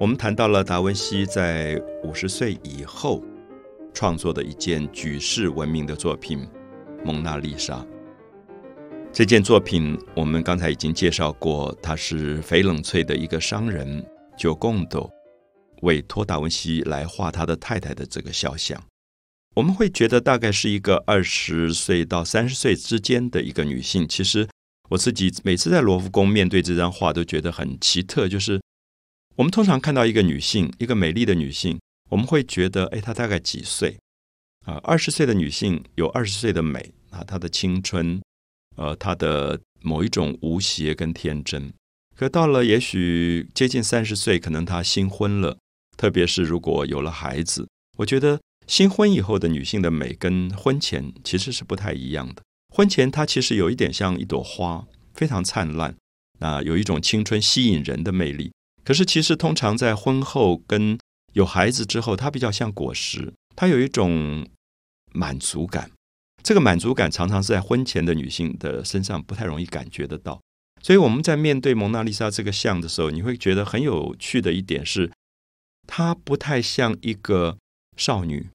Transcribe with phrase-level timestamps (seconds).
[0.00, 3.22] 我们谈到了达文西在五十岁以后
[3.92, 6.38] 创作的一件举世闻名的作品
[7.04, 7.74] 《蒙娜丽莎》。
[9.12, 14.02] 这件作品我们刚才已经介绍过，他是翡冷翠的一个商人
[14.38, 15.10] 九贡斗
[15.82, 18.82] 委托达文西来画他的太太的这个肖像。
[19.54, 24.08] 我们会觉得大概是一个二十岁到三十岁之间的一个女性。
[24.08, 24.48] 其实
[24.88, 28.58] 我自己每次在罗浮宫面对这张画都觉得很奇特，就是
[29.36, 31.80] 我们通常看到一个女性，一个美丽的女性，
[32.10, 33.98] 我们会觉得，哎，她大概几岁？
[34.66, 38.20] 啊，二十岁的女性有二十岁的美啊，她的青春，
[38.76, 41.72] 呃，她的某一种无邪跟天真。
[42.16, 45.56] 可到了也许接近三十岁，可能她新婚了，
[45.96, 48.40] 特别是如果有了孩子，我觉得。
[48.66, 52.42] 新婚以后的女性的美跟婚前其实是不太一样的。
[52.72, 55.96] 婚前她其实有一点像一朵花，非常灿烂，
[56.38, 58.52] 啊，有一种青春吸引人的魅力。
[58.84, 60.98] 可是其实通常在婚后跟
[61.32, 64.46] 有孩子之后，她比较像果实，她有一种
[65.12, 65.90] 满足感。
[66.42, 70.40] 这个满足感常常是在婚前的女性的身上不太容易感觉得到。
[70.82, 75.12] 所以我们在面对蒙娜丽莎这个像的时候，你会觉得很有趣的一点是，
[75.86, 77.58] 她不太像一个
[77.96, 78.48] 少女。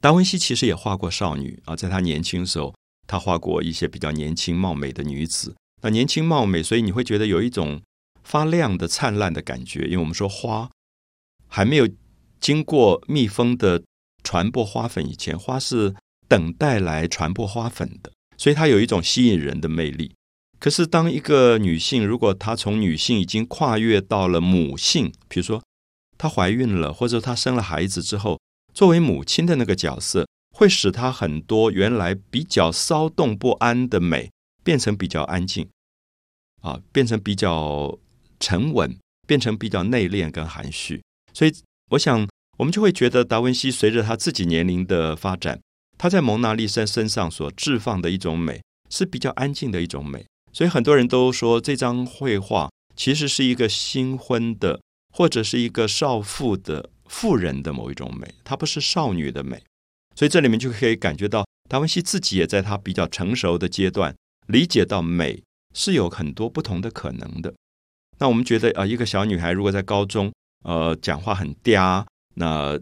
[0.00, 2.72] 达文西其实也画过少女啊，在他年轻时候，
[3.08, 5.56] 他画过一些比较年轻貌美的女子。
[5.82, 7.82] 那年轻貌美，所以你会觉得有一种
[8.28, 9.86] 发亮的灿烂的感觉。
[9.86, 10.70] 因为我们说花
[11.48, 11.88] 还没有
[12.38, 13.82] 经过蜜蜂的
[14.22, 15.94] 传播花粉以前，花是
[16.28, 20.14] 等待来传播花粉的，所以它有一种吸引人的魅力。
[20.60, 25.62] 可是，当一个女性如果她从女性已经跨越到了母性，比如说
[26.18, 28.38] 她怀孕了，或者她生了孩子之后。
[28.74, 34.30] 作为母亲的那个角色，会使她很多原来比较骚动不安的美
[34.62, 35.68] 变成比较安静，
[36.60, 37.98] 啊，变成比较
[38.40, 41.02] 沉稳，变成比较内敛跟含蓄。
[41.32, 41.52] 所以，
[41.90, 42.28] 我想
[42.58, 45.60] 我们就会觉得达文西随着他自己年龄的发展，
[45.96, 50.26] 他在蒙娜丽莎身上所置放的一种美是比较安静的一种美。
[50.52, 54.80] 所以很多人都说这张绘画其实是一个新婚的，
[55.14, 56.90] 或者是一个少妇的。
[57.10, 59.62] 妇人的某一种美，它不是少女的美，
[60.14, 64.14] 所以这里面就可以感觉到达文西自己也在他比较成熟的阶段，
[64.46, 67.54] 理解到美是有很多不同的可能的。
[68.18, 70.32] 那我们觉得啊，一个小女孩如果在高中，
[70.64, 72.78] 呃，讲话很嗲，那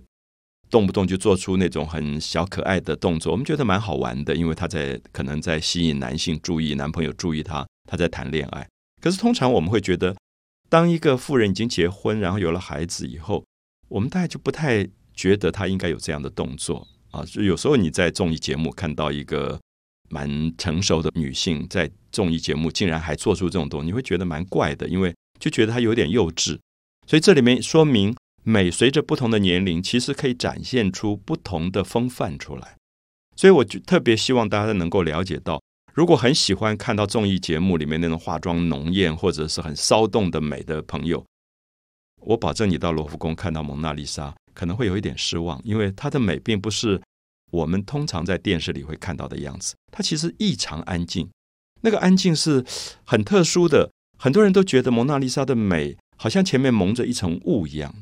[0.70, 8.66] 动不动就做出那种很小可爱的动作，我们觉得蛮好玩的，因为她在可能在吸引男性注意，男朋友注意她，她在谈恋爱。
[9.00, 10.16] 可是通常我们会觉得，
[10.68, 13.44] 当一个妇人已经结婚，然后有了孩子以后，
[13.88, 17.24] 我们大概就不太觉得他应该有这样的动作啊！
[17.24, 19.60] 就有时候你在综艺节目看到一个
[20.08, 26.58] 蛮成熟的女性在综艺节目竟然还做出这种动作，你会觉得蛮怪的，因为就觉得她有点幼稚。
[27.06, 32.76] 所以这里面说明美随着不同的年龄，其实可以展现出不同的风范出来。
[33.36, 35.60] 所以我就特别希望大家能够了解到，
[35.92, 41.24] 如果很喜欢看到综艺节目里面那种化妆浓艳或者是很骚动的美的朋友。
[42.22, 47.00] 我保证你到罗浮宫看到蒙娜丽莎可能会有一点失望，因为她的美并不是
[47.52, 49.74] 我们通常在电视里会看到的样子。
[49.92, 51.28] 她其实异常安静，
[51.82, 52.64] 那个安静是
[53.04, 53.90] 很特殊的。
[54.16, 57.94] 很多人都觉得蒙娜丽莎的美好像前面蒙着一层雾一样，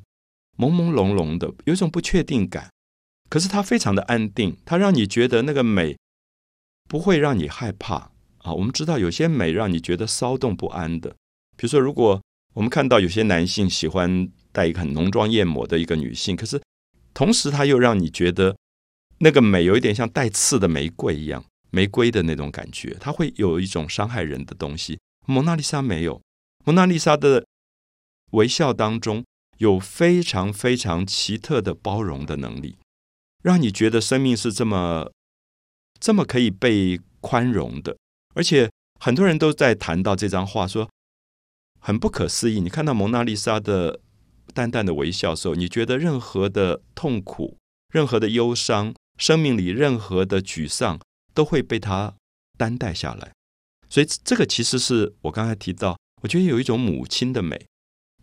[0.57, 2.71] 朦朦胧胧的，有一种不确定感。
[3.29, 5.97] 可是它非常的安定，它让你觉得那个美
[6.89, 8.53] 不会让你害怕啊。
[8.53, 11.11] 我们知道有些美让你觉得骚动不安的，
[11.57, 12.21] 比如说如果。
[12.55, 16.63] 我们看到有些男性喜欢带一个很浓妆艳抹的一个女性，可是
[17.13, 18.57] 同时他又让你觉得
[19.19, 24.97] 那个美有一点像带刺的玫瑰一样，玫瑰的那种感觉，它会有一种伤害人的东西。
[25.27, 26.21] 蒙娜丽莎没有，
[26.65, 27.45] 蒙娜丽莎的
[28.33, 29.25] 微笑当中
[29.59, 32.77] 有非常非常奇特的包容的能力，
[33.43, 35.11] 让你觉得生命是这么
[35.99, 37.97] 这么可以被宽容的。
[38.35, 38.71] 而且
[39.01, 40.89] 很多人都在谈到这张画说。
[41.87, 42.61] 很不可思议！
[42.61, 44.01] 你看到蒙娜丽莎的
[44.55, 47.59] 淡淡的微笑时候，你觉得任何的痛苦、
[47.93, 50.99] 任何的忧伤、生命里任何的沮丧
[51.35, 52.15] 都会被她
[52.57, 53.33] 担待下来。
[53.95, 57.65] 所以，这个其实是我刚才提到，我觉得有一种母亲的美。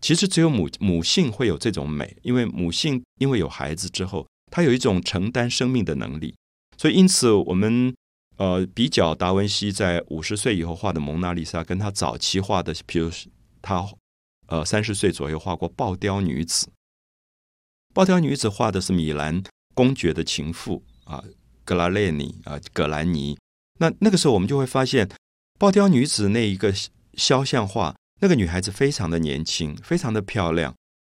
[0.01, 6.35] 其实只有母母性会有这种美，因为母性因为有孩子之后，她有一种承担生命的能力。
[6.77, 7.95] 所以，因此我们
[8.35, 13.09] 呃比较达文西在五十岁以后画的蒙娜丽莎，跟他早期画的，比如。
[13.61, 13.87] 他
[14.47, 16.65] 呃三十岁左右画过《爆雕女子》，
[17.93, 19.43] 《爆雕女子》画的是米兰
[19.75, 21.23] 公爵的情妇啊，
[21.63, 23.37] 格拉列尼啊，葛兰尼。
[23.79, 25.07] 那那个时候我们就会发现，
[25.61, 26.73] 《爆雕女子》那一个
[27.13, 30.73] 肖像画，那个女孩子非常的年轻，非常的漂亮，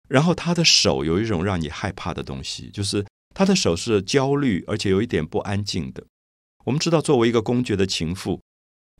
[0.10, 6.04] 然后她的手有一种让你害怕的东西，就是她的手是焦虑，而且有一点不安静的。
[6.66, 8.42] 我们知道，作为一个公爵的情妇，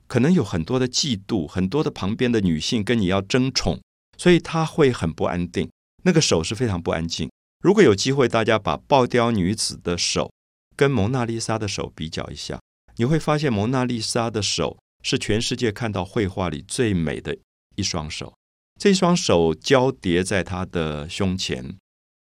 [0.08, 3.82] 可能有很多的嫉妒，很多的旁边的女性跟你要争宠，
[4.18, 5.70] 所以他会很不安定。
[6.04, 7.30] 那个手是非常不安静。
[7.62, 10.32] 如果有机会，大家把爆雕女子的手
[10.78, 12.62] 跟蒙娜丽莎的手比较一下，
[12.96, 17.38] 你会发现蒙娜丽莎的手是全世界看到绘画里最美的
[17.76, 18.34] 一双手。
[18.80, 21.78] 这双手交叠在他的胸前，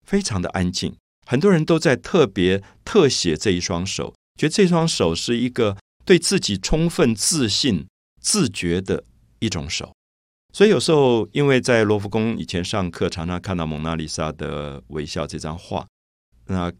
[0.07, 0.95] 非常的安静。
[1.27, 7.85] 很多人都在特别特写这一双手，觉得这双手是一个对自己充分自信、
[8.19, 9.03] 自觉的
[9.37, 9.93] 一种手。
[10.51, 15.85] 所以有时候，因为在罗浮宫以前上课，常常看到蒙娜丽莎的微笑这张画，
[16.47, 16.73] 那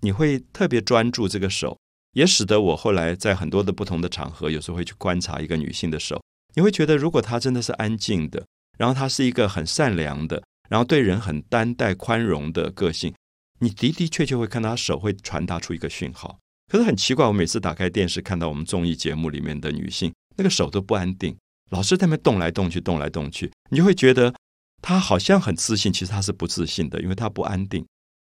[0.00, 1.78] 你会特别专注这个手，
[2.14, 6.20] 也使得我后来在很多的不同的场合，有时候会去观察一个女性的手，
[6.54, 8.44] 你会觉得，如果她真的是安静的。
[8.76, 13.14] 然后她是一个很善良的，然后对人很担待、宽容的个性。
[13.60, 16.38] 你的的确确会看到他手会传达出一个讯号。
[16.66, 21.36] 可是很奇怪，我每次打开电视看到我们综艺节目里面的女性，那个手都不安定，
[21.70, 23.48] 老是在那动来动去、动来动去。
[23.70, 24.34] 你就会觉得
[24.82, 27.86] 她好像很自信，其实她是不自信的，因为她不安定，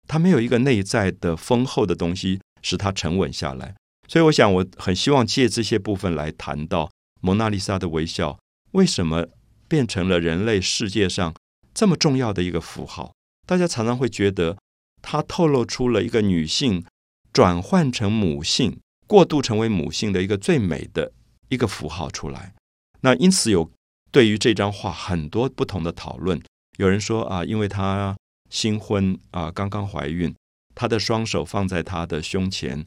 [0.07, 3.77] 她没有一个内在的丰厚的东西使她沉稳下来。
[4.09, 6.91] 所以，我想我很希望借这些部分来谈到
[7.21, 8.41] 蒙娜丽莎的微笑
[8.73, 9.29] 为什么。
[9.67, 11.35] 变成了人类世界上
[11.73, 13.15] 这么重要的一个符号，
[13.47, 14.59] 大家常常会觉得
[15.01, 16.85] 它透露出了一个女性
[17.33, 21.11] 转换成母性、过渡成为母性的一个最美的
[21.49, 22.55] 一个符号出来。
[23.01, 23.69] 那因此有
[24.13, 26.41] 对于这张画很多不同的讨论。
[26.77, 28.15] 有人说啊，因为她
[28.51, 30.33] 新婚啊，刚刚怀孕，
[30.75, 32.85] 她的双手放在她的胸前，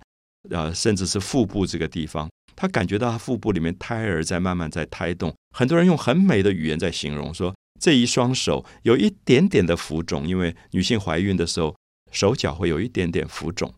[0.49, 2.29] 呃，甚至是腹部这个地方。
[2.59, 11.75] 他感觉到他腹部里面胎儿在慢慢在胎动，很多人用很美的语言在形容说这一双手有一点点的浮肿，因为女性怀孕的时候
[12.11, 13.71] 手脚会有一点点浮肿，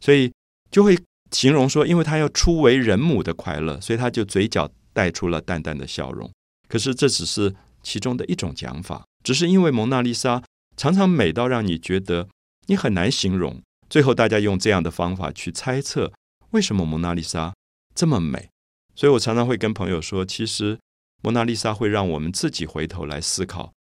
[0.00, 0.32] 所以
[0.68, 0.98] 就会
[1.30, 6.28] 形容说，因为她要初为人母的快乐，所以她就嘴角带出了淡淡的笑容。
[6.66, 10.42] 可是这只是其中的一种讲法，只是因为蒙娜丽莎
[10.76, 12.28] 常常美到让你觉得
[12.66, 16.12] 你很难形容，最后大家用这样的方法去猜测
[16.50, 17.52] 为什么蒙娜丽莎。
[17.94, 18.50] 这么美，
[18.96, 20.80] 所以我常常会跟朋友说，其实
[21.22, 23.72] 蒙娜丽莎会让我们自己回头来思考，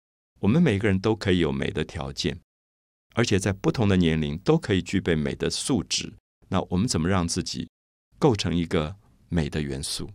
[0.41, 2.39] 我们每个人都可以有美的条件，
[3.15, 6.13] 而且在不同的年龄都可以具备美的素质。
[6.49, 7.67] 那我们怎么让自己
[8.19, 8.95] 构成一个
[9.29, 10.11] 美的元素？